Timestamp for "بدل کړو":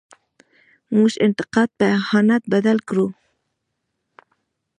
2.53-3.07